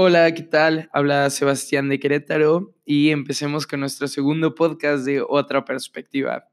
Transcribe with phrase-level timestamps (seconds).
[0.00, 0.88] Hola, ¿qué tal?
[0.92, 6.48] Habla Sebastián de Querétaro y empecemos con nuestro segundo podcast de Otra Perspectiva.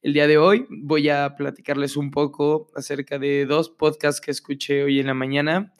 [0.00, 4.84] El día de hoy voy a platicarles un poco acerca de dos podcasts que escuché
[4.84, 5.74] hoy en la mañana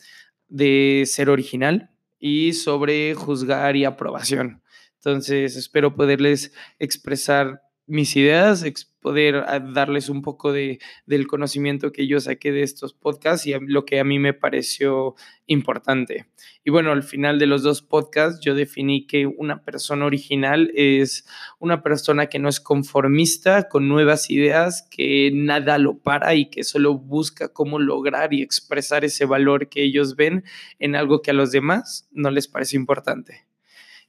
[0.48, 1.88] de ser original
[2.18, 4.60] y sobre juzgar y aprobación.
[4.96, 8.64] Entonces, espero poderles expresar mis ideas,
[9.04, 13.52] poder ah, darles un poco de, del conocimiento que yo saqué de estos podcasts y
[13.60, 15.14] lo que a mí me pareció
[15.44, 16.24] importante.
[16.64, 21.26] Y bueno, al final de los dos podcasts yo definí que una persona original es
[21.58, 26.64] una persona que no es conformista con nuevas ideas, que nada lo para y que
[26.64, 30.44] solo busca cómo lograr y expresar ese valor que ellos ven
[30.78, 33.44] en algo que a los demás no les parece importante.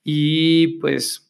[0.06, 1.25] Y pues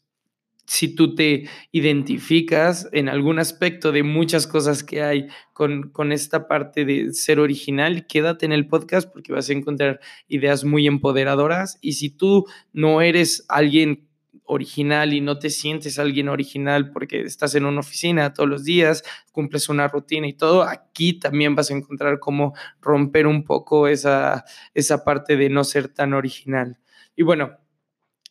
[0.66, 6.48] si tú te identificas en algún aspecto de muchas cosas que hay con, con, esta
[6.48, 11.78] parte de ser original, quédate en el podcast porque vas a encontrar ideas muy empoderadoras.
[11.82, 14.08] Y si tú no eres alguien
[14.46, 19.04] original y no te sientes alguien original porque estás en una oficina todos los días,
[19.32, 24.46] cumples una rutina y todo, aquí también vas a encontrar cómo romper un poco esa,
[24.74, 26.78] esa parte de no ser tan original.
[27.16, 27.58] Y bueno,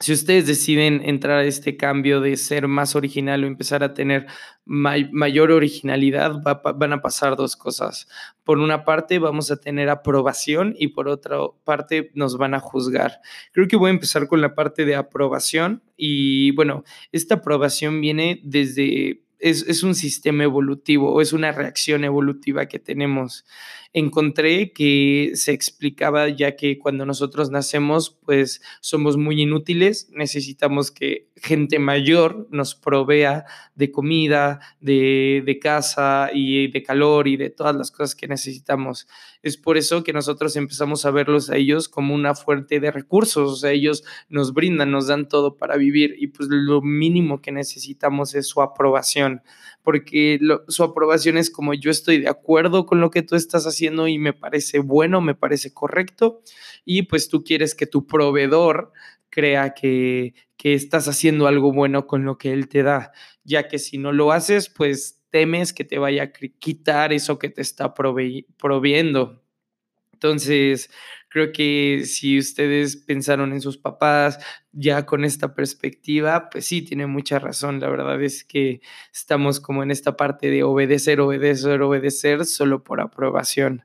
[0.01, 4.27] si ustedes deciden entrar a este cambio de ser más original o empezar a tener
[4.65, 8.09] mayor originalidad, van a pasar dos cosas.
[8.43, 13.21] Por una parte, vamos a tener aprobación y por otra parte, nos van a juzgar.
[13.53, 18.41] Creo que voy a empezar con la parte de aprobación y bueno, esta aprobación viene
[18.43, 23.45] desde es, un sistema evolutivo o es una reacción evolutiva que tenemos.
[23.97, 31.29] Encontré que se explicaba ya que cuando nosotros nacemos, pues somos muy inútiles, necesitamos que
[31.37, 33.45] gente mayor nos provea
[33.77, 39.07] de comida, de, de casa y de calor y de todas las cosas que necesitamos.
[39.43, 43.53] Es por eso que nosotros empezamos a verlos a ellos como una fuente de recursos,
[43.53, 47.53] o sea, ellos nos brindan, nos dan todo para vivir y pues lo mínimo que
[47.53, 49.43] necesitamos es su aprobación,
[49.85, 53.84] porque su aprobación es como yo estoy de acuerdo con lo que tú estás haciendo
[54.09, 56.43] y me parece bueno, me parece correcto
[56.85, 58.93] y pues tú quieres que tu proveedor
[59.31, 63.13] crea que, que estás haciendo algo bueno con lo que él te da,
[63.43, 67.49] ya que si no lo haces, pues temes que te vaya a quitar eso que
[67.49, 69.43] te está proviendo.
[70.13, 70.91] Entonces,
[71.35, 74.39] creo que si ustedes pensaron en sus papás
[74.71, 77.81] ya con esta perspectiva, pues sí, tiene mucha razón.
[77.81, 78.81] La verdad es que
[79.13, 83.85] estamos como en esta parte de obedecer, obedecer, obedecer solo por aprobación.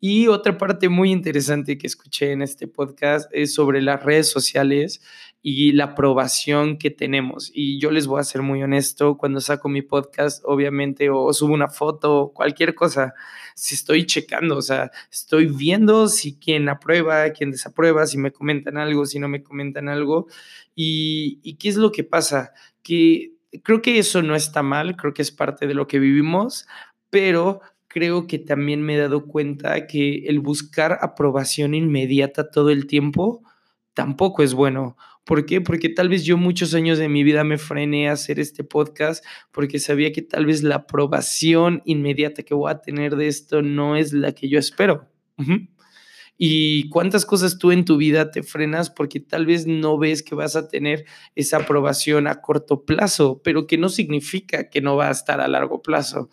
[0.00, 5.02] Y otra parte muy interesante que escuché en este podcast es sobre las redes sociales
[5.42, 7.50] y la aprobación que tenemos.
[7.54, 11.54] Y yo les voy a ser muy honesto, cuando saco mi podcast, obviamente, o subo
[11.54, 13.14] una foto, cualquier cosa,
[13.54, 18.76] si estoy checando, o sea, estoy viendo si quien aprueba, quien desaprueba, si me comentan
[18.78, 20.26] algo, si no me comentan algo.
[20.74, 22.52] ¿Y, y qué es lo que pasa?
[22.82, 26.66] Que creo que eso no está mal, creo que es parte de lo que vivimos,
[27.10, 32.86] pero creo que también me he dado cuenta que el buscar aprobación inmediata todo el
[32.86, 33.42] tiempo
[33.94, 34.96] tampoco es bueno.
[35.28, 35.60] ¿Por qué?
[35.60, 39.22] Porque tal vez yo muchos años de mi vida me frené a hacer este podcast
[39.52, 43.94] porque sabía que tal vez la aprobación inmediata que voy a tener de esto no
[43.94, 45.06] es la que yo espero.
[46.38, 50.34] Y cuántas cosas tú en tu vida te frenas porque tal vez no ves que
[50.34, 55.08] vas a tener esa aprobación a corto plazo, pero que no significa que no va
[55.08, 56.30] a estar a largo plazo.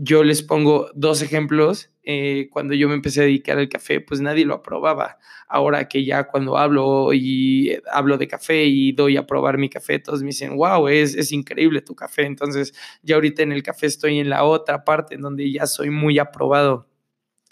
[0.00, 1.90] Yo les pongo dos ejemplos.
[2.04, 5.18] Eh, cuando yo me empecé a dedicar al café, pues nadie lo aprobaba.
[5.48, 9.68] Ahora que ya cuando hablo y eh, hablo de café y doy a probar mi
[9.68, 12.26] café, todos me dicen, wow, es, es increíble tu café.
[12.26, 15.90] Entonces ya ahorita en el café estoy en la otra parte en donde ya soy
[15.90, 16.88] muy aprobado.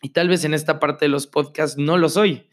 [0.00, 2.48] Y tal vez en esta parte de los podcasts no lo soy.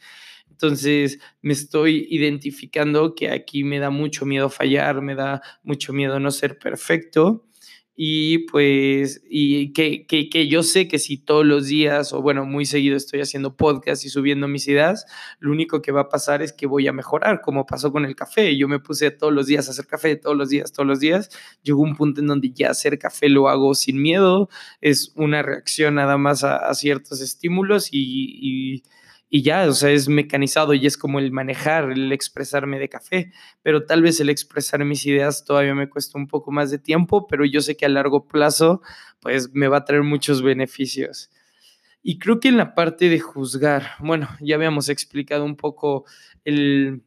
[0.50, 6.20] Entonces me estoy identificando que aquí me da mucho miedo fallar, me da mucho miedo
[6.20, 7.46] no ser perfecto
[7.96, 12.44] y pues, y que, que, que, yo sé que si todos los días, o bueno,
[12.46, 15.06] muy seguido estoy haciendo podcast y subiendo mis ideas,
[15.40, 18.16] lo único que va a pasar es que voy a mejorar, como pasó con el
[18.16, 18.58] café.
[18.58, 21.30] Yo me puse todos los días a hacer café, todos los días, todos los días.
[21.62, 24.50] Llegó un punto en donde ya hacer café lo hago sin miedo,
[24.82, 28.82] es una reacción nada más a, ciertos estímulos y
[29.36, 33.32] y ya, o sea, es mecanizado y es como el manejar, el expresarme de café,
[33.64, 37.26] pero tal vez el expresar mis ideas todavía me cuesta un poco más de tiempo,
[37.26, 38.84] pero yo sé que a largo plazo,
[39.22, 41.32] pues me va a traer muchos beneficios.
[42.04, 46.06] Y creo que en la parte de juzgar, bueno, ya habíamos explicado un poco
[46.46, 47.02] el,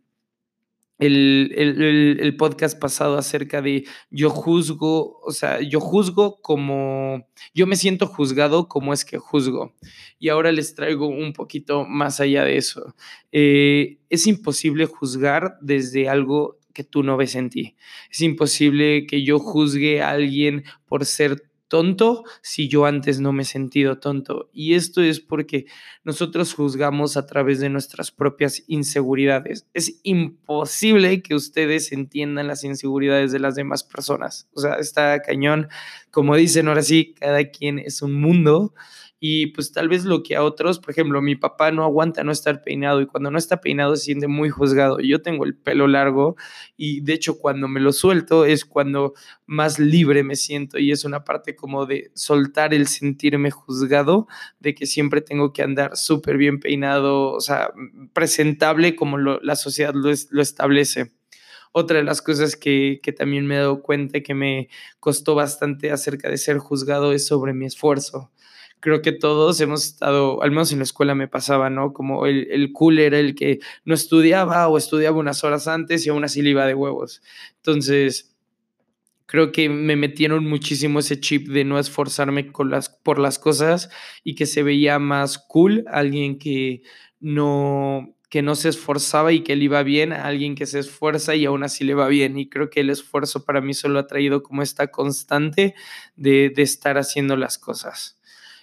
[0.99, 8.07] el, podcast pasado acerca de yo juzgo, o sea, yo juzgo como, yo me siento
[8.07, 9.75] juzgado como es que juzgo.
[10.19, 12.95] Y ahora les traigo un poquito más allá de eso.
[13.33, 17.77] Eh, es imposible juzgar desde algo que tú no ves en ti.
[18.11, 23.43] Es imposible que yo juzgue a alguien por ser tonto si yo antes no me
[23.43, 24.51] he sentido tonto.
[24.53, 25.67] Y esto es porque
[26.05, 29.67] nosotros juzgamos a través de nuestras propias inseguridades.
[29.75, 34.49] Es imposible que ustedes entiendan las inseguridades de las demás personas.
[34.55, 35.69] O sea, está cañón.
[36.11, 38.75] Como dicen ahora sí, cada quien es un mundo
[39.29, 42.31] y pues tal vez lo que a otros, por ejemplo, mi papá no aguanta no
[42.31, 45.01] estar peinado y cuando no está peinado se siente muy juzgado.
[45.01, 46.37] Yo tengo el pelo largo
[46.77, 49.15] y de hecho cuando me lo suelto es cuando
[49.45, 54.29] más libre me siento y es una parte como de soltar el sentirme juzgado,
[54.61, 57.73] de que siempre tengo que andar súper bien peinado, o sea,
[58.13, 61.11] presentable como la sociedad lo, lo establece.
[61.73, 64.69] Otra de las cosas que, que, también me he dado cuenta que me
[65.01, 68.31] costó bastante acerca de ser juzgado es sobre mi esfuerzo
[68.87, 71.93] creo que todos hemos estado, al menos en la escuela me pasaba, ¿no?
[71.93, 76.11] Como el, el cool era el que no estudiaba o estudiaba unas horas antes y
[76.11, 77.21] aún así le iba de huevos.
[77.57, 78.37] Entonces,
[79.27, 83.91] creo que me metieron muchísimo ese chip de no esforzarme por las cosas
[84.23, 86.83] y que se veía más cool alguien que
[87.19, 91.35] no que no se esforzaba y que le iba bien a alguien que se esfuerza
[91.35, 92.39] y aún así le va bien.
[92.39, 95.75] Y creo que el esfuerzo para mí solo ha traído como esta constante
[96.15, 98.16] de, de estar haciendo las cosas.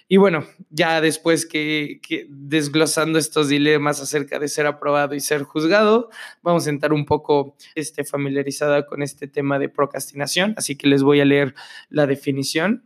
[0.06, 6.10] Y bueno, ya después que, desglosando estos dilemas acerca de ser aprobado y ser juzgado,
[6.42, 11.02] vamos a entrar un poco este, familiarizada con este tema de procrastinación, así que les
[11.02, 11.54] voy a leer
[11.88, 12.84] la definición.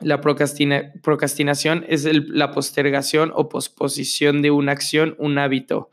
[0.00, 5.90] La procrastinación es la postergación o posposición de una acción, un hábito.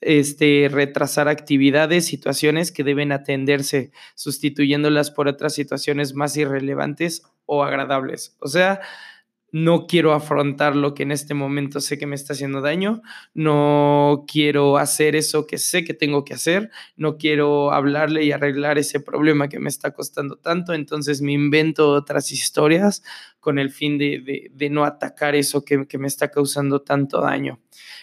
[0.00, 8.36] Este, retrasar actividades, situaciones que deben atenderse, sustituyéndolas por otras situaciones más irrelevantes o agradables.
[8.40, 8.80] O sea,
[9.54, 13.02] no quiero afrontar lo que en este momento sé que me está haciendo daño,
[13.34, 18.78] no quiero hacer eso que sé que tengo que hacer, no quiero hablarle y arreglar
[18.78, 23.04] ese problema que me está costando tanto, entonces me invento otras historias
[23.38, 27.60] con el fin de, no atacar eso que, que me está causando tanto daño.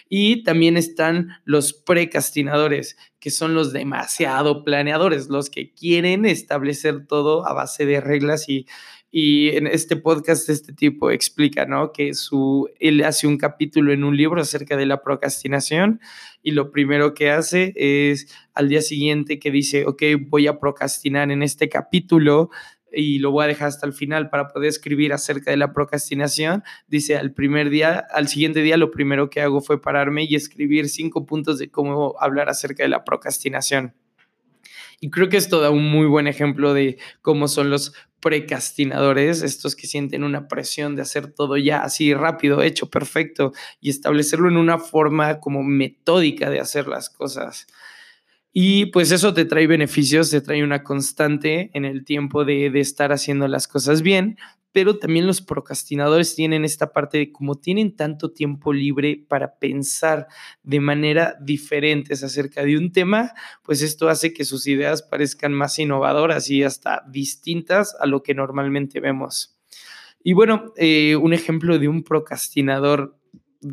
[0.08, 7.46] Y también están los precastinadores, que son los demasiado planeadores, los que quieren establecer todo
[7.46, 8.66] a base de reglas y,
[9.14, 11.92] y en este podcast este tipo explica, ¿no?
[11.92, 16.00] Que su, él hace un capítulo en un libro acerca de la procrastinación
[16.42, 21.30] y lo primero que hace es al día siguiente que dice, ok, voy a procrastinar
[21.30, 22.48] en este capítulo
[22.90, 26.62] y lo voy a dejar hasta el final para poder escribir acerca de la procrastinación.
[26.88, 30.88] Dice, al primer día, al siguiente día, lo primero que hago fue pararme y escribir
[30.88, 33.94] cinco puntos de cómo hablar acerca de la procrastinación.
[35.02, 39.74] Y creo que esto da un muy buen ejemplo de cómo son los precastinadores, estos
[39.74, 44.56] que sienten una presión de hacer todo ya así rápido, hecho, perfecto, y establecerlo en
[44.56, 47.66] una forma como metódica de hacer las cosas.
[48.52, 52.78] Y pues eso te trae beneficios, te trae una constante en el tiempo de, de
[52.78, 54.36] estar haciendo las cosas bien,
[54.72, 60.26] pero también los procrastinadores tienen esta parte de como tienen tanto tiempo libre para pensar
[60.62, 63.32] de manera diferente acerca de un tema,
[63.62, 68.34] pues esto hace que sus ideas parezcan más innovadoras y hasta distintas a lo que
[68.34, 69.58] normalmente vemos.
[70.24, 73.18] Y bueno, eh, un ejemplo de un procrastinador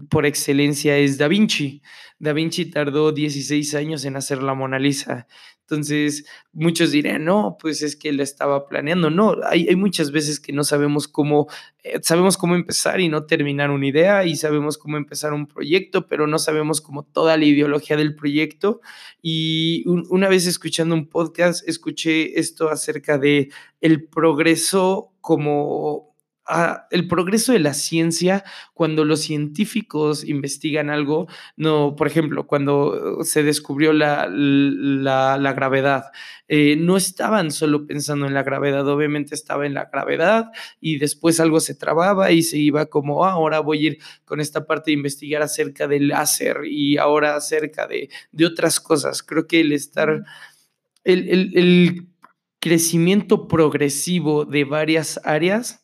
[0.09, 1.81] por excelencia es Da Vinci.
[2.19, 5.27] Da Vinci tardó 16 años en hacer la Mona Lisa.
[5.69, 9.11] Entonces, muchos dirán, no, pues es que él estaba planeando.
[9.11, 11.47] No, hay, hay muchas veces que no sabemos cómo,
[11.83, 16.07] eh, sabemos cómo empezar y no terminar una idea y sabemos cómo empezar un proyecto,
[16.07, 18.81] pero no sabemos como toda la ideología del proyecto.
[19.21, 26.08] Y una vez escuchando un podcast, escuché esto acerca de el progreso como
[26.89, 33.43] el progreso de la ciencia cuando los científicos investigan algo, no, por ejemplo, cuando se
[33.43, 36.05] descubrió la, la, gravedad,
[36.47, 40.51] eh, no estaban solo pensando en la gravedad, obviamente estaba en la gravedad
[40.81, 44.39] y después algo se trababa y se iba como, ah, ahora voy a ir con
[44.39, 49.21] esta parte de investigar acerca del láser y ahora acerca de, de otras cosas.
[49.21, 50.23] Creo que el estar,
[51.03, 52.07] el, el, el
[52.59, 55.78] crecimiento progresivo de varias áreas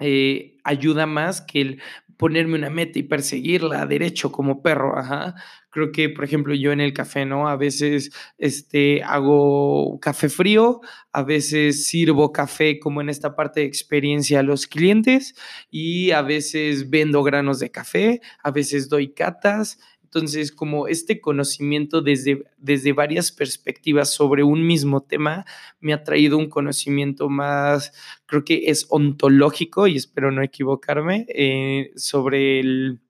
[0.00, 1.82] eh, ayuda más que el
[2.18, 5.36] ponerme una meta y perseguirla derecho como perro, ajá.
[5.70, 7.48] Creo que, por ejemplo, yo en el café, ¿no?
[7.48, 10.80] A veces este, hago café frío,
[11.12, 15.34] a veces sirvo café como en esta parte de experiencia a los clientes
[15.70, 19.78] y a veces vendo granos de café, a veces doy catas.
[20.08, 25.44] Entonces, como este conocimiento desde, desde varias perspectivas sobre un mismo tema
[25.80, 27.92] me ha traído un conocimiento más,
[28.24, 33.00] creo que es ontológico, y espero no equivocarme, eh, sobre el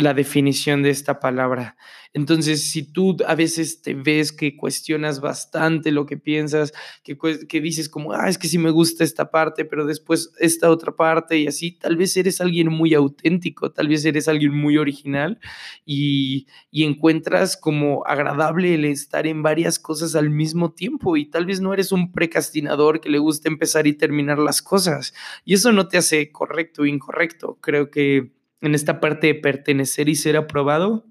[0.00, 1.76] la definición de esta palabra.
[2.12, 6.72] Entonces, si tú a veces te ves que cuestionas bastante lo que piensas,
[7.04, 7.16] que,
[7.48, 10.96] que dices como, ah, es que sí me gusta esta parte, pero después esta otra
[10.96, 15.38] parte y así, tal vez eres alguien muy auténtico, tal vez eres alguien muy original
[15.84, 21.46] y, y encuentras como agradable el estar en varias cosas al mismo tiempo y tal
[21.46, 25.14] vez no eres un precastinador que le gusta empezar y terminar las cosas.
[25.44, 27.58] Y eso no te hace correcto o incorrecto.
[27.60, 31.06] Creo que en esta parte de pertenecer y ser aprobado,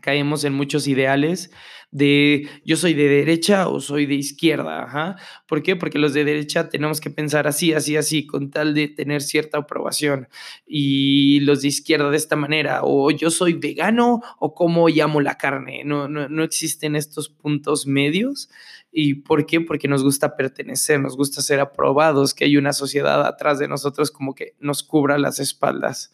[0.00, 1.50] caemos en muchos ideales
[1.90, 5.16] de yo soy de derecha o soy de izquierda.
[5.46, 5.76] ¿Por qué?
[5.76, 9.58] Porque los de derecha tenemos que pensar así, así, así, con tal de tener cierta
[9.58, 10.28] aprobación.
[10.66, 15.38] Y los de izquierda de esta manera, o yo soy vegano o cómo llamo la
[15.38, 15.82] carne.
[15.84, 18.50] No, no, no existen estos puntos medios.
[18.92, 19.60] ¿Y por qué?
[19.60, 24.10] Porque nos gusta pertenecer, nos gusta ser aprobados, que hay una sociedad atrás de nosotros
[24.10, 26.12] como que nos cubra las espaldas.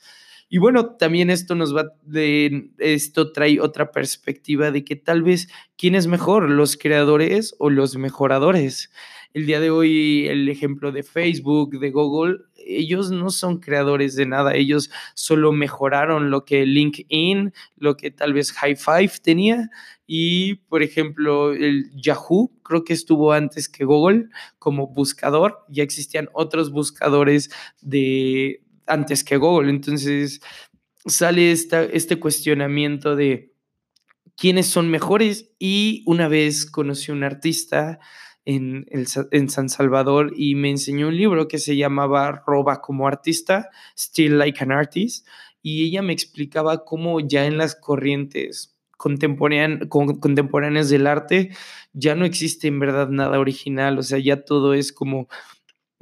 [0.54, 5.49] Y bueno, también esto nos va de esto trae otra perspectiva de que tal vez
[5.78, 8.90] quién es mejor, los creadores o los mejoradores.
[9.32, 14.26] El día de hoy el ejemplo de Facebook, de Google, ellos no son creadores de
[14.26, 19.71] nada, ellos solo mejoraron lo que LinkedIn, lo que tal vez High Five tenía
[20.06, 24.28] y por ejemplo el Yahoo creo que estuvo antes que Google
[24.59, 29.71] como buscador, ya existían otros buscadores de antes que Google.
[29.71, 30.41] Entonces
[31.07, 33.53] sale este cuestionamiento de
[34.37, 35.51] quiénes son mejores.
[35.59, 37.99] Y una vez conocí a un artista
[38.45, 38.87] en,
[39.49, 44.62] San Salvador y me enseñó un libro que se llamaba Roba como artista, Still Like
[44.62, 45.27] an Artist,
[45.62, 51.51] y ella me explicaba cómo ya en las corrientes contemporáneas del arte
[51.93, 55.29] ya no existe en verdad nada original, o sea, ya todo es como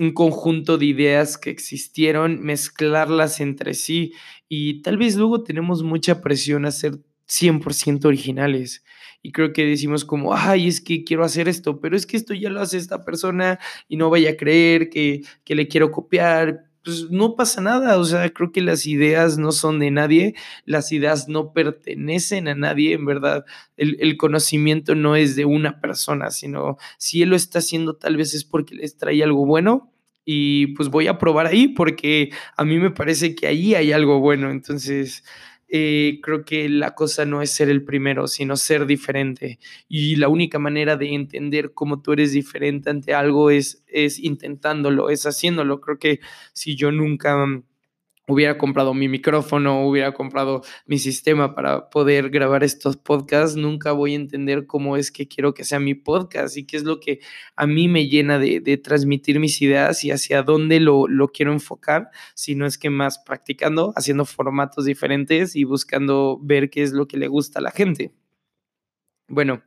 [0.00, 4.14] un conjunto de ideas que existieron, mezclarlas entre sí
[4.49, 6.95] y tal vez luego tenemos mucha presión a ser
[7.28, 8.83] 100% originales.
[9.23, 12.33] Y creo que decimos como, ay, es que quiero hacer esto, pero es que esto
[12.33, 16.70] ya lo hace esta persona y no vaya a creer que, que le quiero copiar,
[16.85, 20.35] pues no pasa nada, o sea, creo que las ideas no son de nadie,
[20.65, 23.45] las ideas no pertenecen a nadie, en verdad,
[23.77, 28.35] el, conocimiento no es de una persona, sino si él lo está haciendo tal vez
[28.35, 29.93] es porque les trae algo bueno
[30.25, 34.21] y pues voy a probar ahí porque a mí me parece que ahí hay algo
[34.21, 35.25] bueno, entonces
[35.73, 39.59] eh, creo que la cosa no es ser el primero, sino ser diferente.
[39.89, 45.11] Y la única manera de entender cómo tú eres diferente ante algo es, es intentándolo,
[45.11, 45.81] es haciéndolo.
[45.81, 46.21] Creo que
[46.53, 47.37] si yo nunca
[48.31, 54.13] hubiera comprado mi micrófono, hubiera comprado mi sistema para poder grabar estos podcasts, nunca voy
[54.13, 57.21] a entender cómo es que quiero que sea mi podcast y qué es lo que
[57.57, 62.55] a mí me llena de, transmitir mis ideas y hacia dónde lo, quiero enfocar, si
[62.55, 67.17] no es que más practicando, haciendo formatos diferentes y buscando ver qué es lo que
[67.17, 68.15] le gusta a la gente.
[69.29, 69.63] Bueno,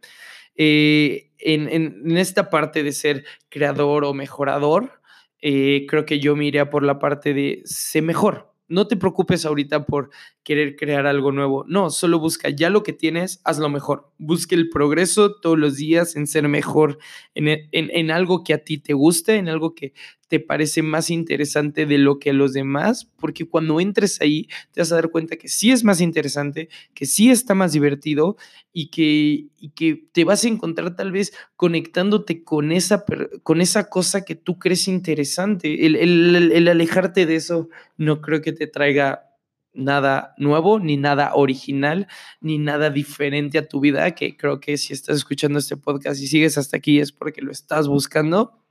[0.55, 5.01] eh, en, esta parte de ser creador o mejorador,
[5.41, 9.45] eh, creo que yo me iría por la parte de ser mejor no te preocupes
[9.45, 10.09] ahorita por
[10.43, 11.65] querer crear algo nuevo.
[11.67, 14.11] No, solo busca ya lo que tienes, hazlo mejor.
[14.17, 16.97] Busque el progreso todos los días en ser mejor,
[17.35, 19.93] en, en, en, algo que a ti te guste, en algo que
[20.33, 24.91] te parece más interesante de lo que los demás, porque cuando entres ahí te vas
[24.91, 28.35] a dar cuenta que sí es más interesante, que sí está más divertido
[28.71, 33.05] y que, que te vas a encontrar tal vez conectándote con esa,
[33.43, 35.85] con esa cosa que tú crees interesante.
[35.85, 39.29] El, el, el alejarte de eso no creo que te traiga
[39.71, 42.07] nada nuevo, ni nada original,
[42.41, 46.25] ni nada diferente a tu vida, que creo que si estás escuchando este podcast y
[46.25, 48.63] sigues hasta aquí es porque lo estás buscando.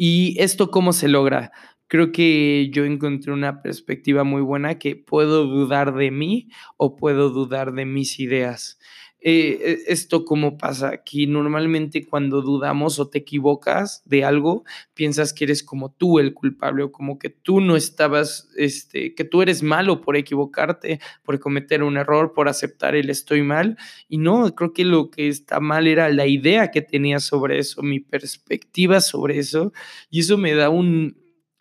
[0.00, 1.50] ¿Y esto cómo se logra?
[1.88, 7.30] Creo que yo encontré una perspectiva muy buena que puedo dudar de mí o puedo
[7.30, 8.78] dudar de mis ideas.
[9.20, 15.32] Eh, e, esto cómo pasa aquí normalmente cuando dudamos o te equivocas de algo piensas
[15.32, 19.42] que eres como tú el culpable o como que tú no estabas este que tú
[19.42, 23.76] eres malo por equivocarte por cometer un error por aceptar el estoy mal.
[24.08, 27.82] Y no creo que lo que está mal era la idea que tenía sobre eso
[27.82, 29.72] mi perspectiva sobre eso
[30.10, 31.16] y eso me da un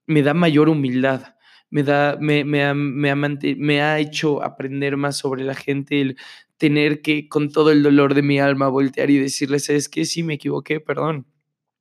[0.06, 1.38] me da mayor humildad
[1.70, 6.00] me da, me, me, ha, me, ha, me, ha, hecho aprender más sobre la gente,
[6.00, 6.18] el
[6.58, 10.24] tener que con todo el dolor de mi alma voltear y decirles, es que sí
[10.24, 11.26] me equivoqué, perdón.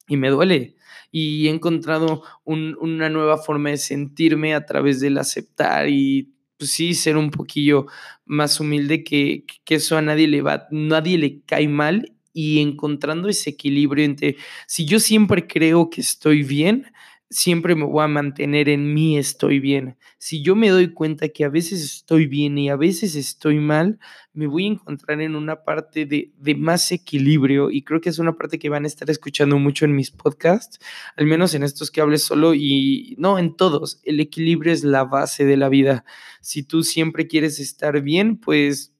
[0.08, 0.76] Y me duele.
[1.10, 6.94] Y he encontrado una nueva forma de sentirme a través del aceptar y pues sí,
[6.94, 7.86] ser un poquillo
[8.24, 13.28] más humilde, que, que eso a nadie le va, nadie le cae mal y encontrando
[13.28, 16.86] ese equilibrio entre, si yo siempre creo que estoy bien,
[17.28, 19.96] siempre me voy a mantener en mí estoy bien.
[20.18, 23.98] Si yo me doy cuenta que a veces estoy bien y a veces estoy mal,
[24.32, 28.18] me voy a encontrar en una parte de, de, más equilibrio y creo que es
[28.18, 30.78] una parte que van a estar escuchando mucho en mis podcasts,
[31.16, 34.00] al menos en estos que hables solo y no en todos.
[34.04, 36.04] El equilibrio es la base de la vida.
[36.40, 38.92] Si tú siempre quieres estar bien, pues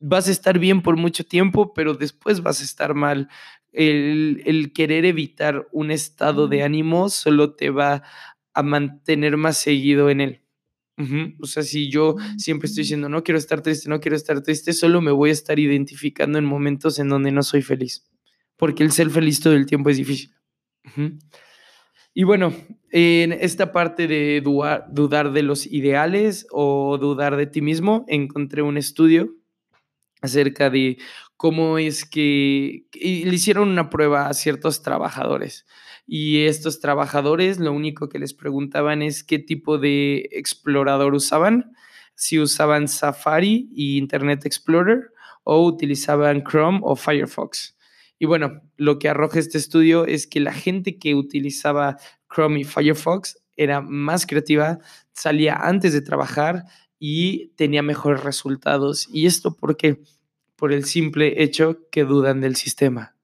[0.00, 3.28] vas a estar bien por mucho tiempo, pero después vas a estar mal
[3.74, 8.02] el, querer evitar un estado de ánimo solo te va
[8.52, 10.40] a mantener más seguido en él.
[11.40, 14.72] O sea, si yo siempre estoy diciendo, no quiero estar triste, no quiero estar triste,
[14.72, 18.08] solo me voy a estar identificando en momentos en donde no soy feliz,
[18.56, 20.30] porque el ser feliz todo el tiempo es difícil.
[22.14, 22.54] Y bueno,
[22.92, 28.76] en esta parte de dudar de los ideales o dudar de ti mismo, encontré un
[28.76, 29.34] estudio
[30.24, 30.96] acerca de
[31.44, 35.66] cómo es que le hicieron una prueba a ciertos trabajadores
[36.06, 41.74] y estos trabajadores lo único que les preguntaban es qué tipo de explorador usaban,
[42.14, 45.10] si usaban Safari y Internet Explorer
[45.42, 47.76] o utilizaban Chrome o Firefox.
[48.18, 51.98] Y bueno, lo que arroja este estudio es que la gente que utilizaba
[52.34, 54.78] Chrome y Firefox era más creativa,
[55.12, 56.64] salía antes de trabajar
[56.98, 59.06] y tenía mejores resultados.
[59.12, 60.00] ¿Y esto por qué?
[60.56, 63.14] Por el simple hecho que dudan del sistema.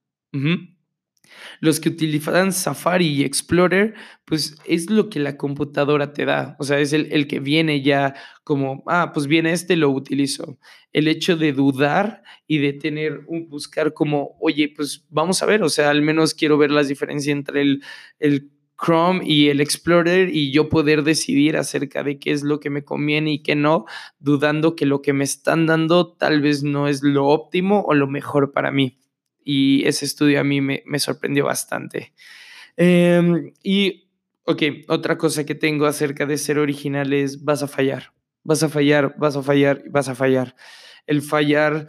[1.59, 3.93] Los que utilizan Safari y Explorer,
[4.25, 6.55] pues es lo que la computadora te da.
[6.59, 10.57] O sea, es el, el, que viene ya como, ah, pues viene este, lo utilizo.
[10.93, 15.63] El hecho de dudar y de tener un buscar como, oye, pues vamos a ver,
[15.63, 17.83] o sea, al menos quiero ver las diferencias entre el,
[18.19, 18.51] el
[18.83, 22.83] Chrome y el Explorer y yo poder decidir acerca de qué es lo que me
[22.83, 23.85] conviene y qué no,
[24.19, 28.07] dudando que lo que me están dando tal vez no es lo óptimo o lo
[28.07, 28.97] mejor para mí.
[29.43, 32.13] Y ese estudio a mí me, sorprendió bastante.
[32.75, 34.09] Em, y,
[34.45, 38.69] ok, otra cosa que tengo acerca de ser original es vas a fallar, vas a
[38.69, 40.55] fallar, vas a fallar, vas a fallar.
[41.07, 41.87] El fallar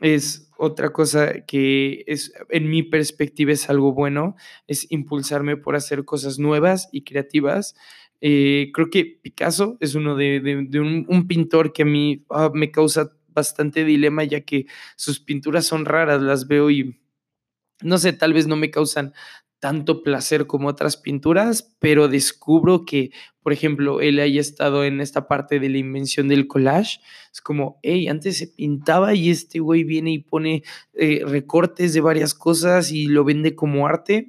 [0.00, 4.36] es otra cosa que es, en mi perspectiva es algo bueno,
[4.66, 7.76] es impulsarme por hacer cosas nuevas y creativas.
[8.20, 13.12] Eh, creo que Picasso es uno de, un, pintor que a mí ah, me causa
[13.28, 14.66] bastante dilema, ya que
[14.96, 16.98] sus pinturas son raras, las veo y
[17.82, 19.12] no sé, tal vez no me causan
[19.58, 23.10] tanto placer como otras pinturas, pero descubro que,
[23.42, 26.98] por ejemplo, él haya estado en esta parte de la invención del collage.
[27.32, 30.62] Es como, hey, antes se pintaba y este güey viene y pone
[30.94, 34.28] eh, recortes de varias cosas y lo vende como arte.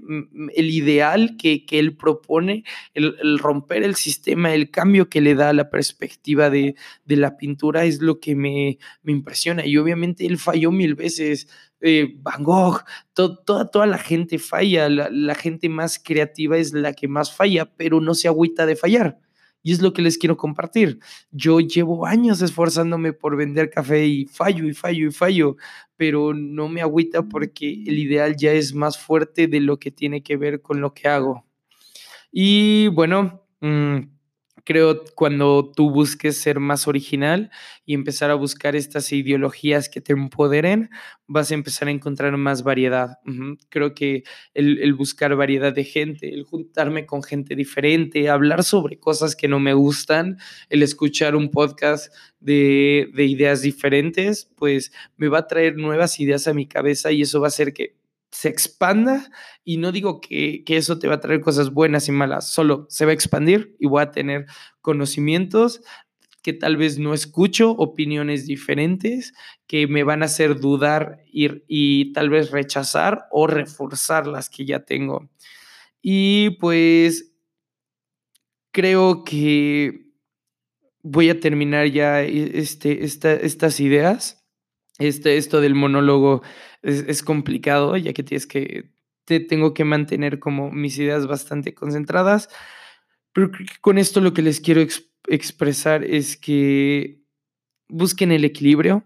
[0.56, 2.64] El ideal que, que él propone,
[2.94, 7.38] el, romper el sistema, el cambio que le da a la perspectiva de, de la
[7.38, 9.66] pintura es lo que me, me impresiona.
[9.66, 11.48] Y obviamente él falló mil veces
[11.82, 17.08] eh, Van Gogh, toda, toda la gente falla, la, gente más creativa es la que
[17.08, 19.20] más falla, pero no se agüita de fallar.
[19.64, 21.00] Y es lo que les quiero compartir.
[21.32, 25.58] Yo llevo años esforzándome por vender café y fallo y fallo y fallo,
[25.98, 30.24] pero no me agüita porque el ideal ya es más fuerte de lo que tiene
[30.24, 31.46] que ver con lo que hago.
[32.32, 33.98] Y bueno, mm,
[34.68, 37.52] creo cuando tú busques ser más original
[37.86, 40.90] y empezar a buscar estas ideologías que te empoderen,
[41.26, 43.18] vas a empezar a encontrar más variedad.
[43.70, 49.38] Creo que el, buscar variedad de gente, el juntarme con gente diferente, hablar sobre cosas
[49.38, 55.40] que no me gustan, el escuchar un podcast de, de ideas diferentes, pues me va
[55.40, 57.96] a traer nuevas ideas a mi cabeza y eso va a hacer que
[58.32, 59.30] se expanda
[59.64, 63.06] y no digo que, eso te va a traer cosas buenas y malas, solo se
[63.06, 64.46] va a expandir y voy a tener
[64.82, 65.82] conocimientos
[66.42, 69.34] que tal vez no escucho, opiniones diferentes
[69.68, 74.66] que me van a hacer dudar y, y tal vez rechazar o reforzar las que
[74.66, 75.30] ya tengo.
[76.02, 77.34] Y pues
[78.72, 80.08] creo que
[81.02, 84.46] voy a terminar ya e, este, estas ideas.
[85.00, 86.42] Este, esto del monólogo
[86.82, 88.92] es, complicado, ya que tienes que,
[89.26, 92.50] te tengo que mantener como mis ideas bastante concentradas.
[93.34, 94.82] Pero con esto lo que les quiero
[95.28, 97.22] expresar es que
[97.90, 99.06] busquen el equilibrio,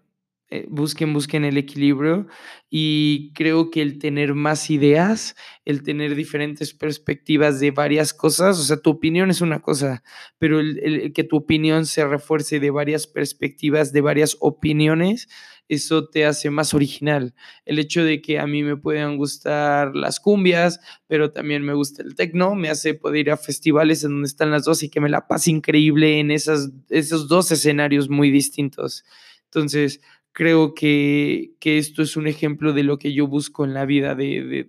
[0.50, 2.28] eh, busquen, busquen el equilibrio
[2.70, 8.64] y creo que el tener más ideas, el tener diferentes perspectivas de varias cosas, o
[8.64, 10.04] sea, tu opinión es una cosa,
[10.38, 15.30] pero el que tu opinión se refuerce de varias perspectivas, de varias opiniones,
[15.72, 17.34] eso te hace más original.
[17.64, 22.04] El hecho de que a mí me puedan gustar las cumbias, pero también me gusta
[22.04, 25.00] el tecno, me hace poder ir a festivales en donde están las dos y que
[25.00, 29.06] me la pase increíble en esas, esos dos escenarios muy distintos.
[29.46, 30.02] Entonces,
[30.34, 34.68] creo que, esto es un ejemplo de lo que yo busco en la vida, de,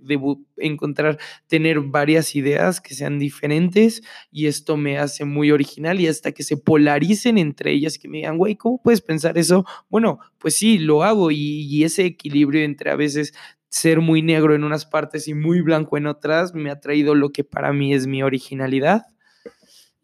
[0.57, 6.33] encontrar, tener varias ideas que sean diferentes y esto me hace muy original y hasta
[6.33, 9.65] que se polaricen entre ellas que me digan, güey, ¿cómo puedes pensar eso?
[9.89, 13.35] Bueno, pues sí, lo hago y, y ese equilibrio entre a veces
[13.69, 17.31] ser muy negro en unas partes y muy blanco en otras me ha traído lo
[17.31, 19.07] que para mí es mi originalidad.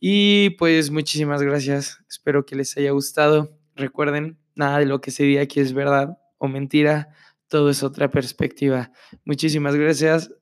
[0.01, 3.59] Y pues muchísimas gracias, espero que les haya gustado.
[3.75, 7.09] Recuerden, nada de lo que se diga aquí es verdad o mentira,
[7.49, 8.93] todo es otra perspectiva.
[9.25, 10.33] Muchísimas gracias.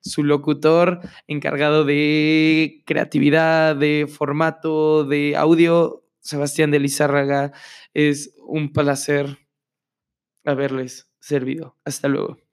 [0.00, 7.52] Su locutor encargado de creatividad, de formato, de audio, Sebastián de Lizárraga.
[7.94, 9.38] Es un placer
[10.44, 11.76] haberles servido.
[11.84, 12.47] Hasta luego.